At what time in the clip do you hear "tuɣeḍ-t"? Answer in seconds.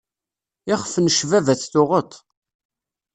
1.71-2.13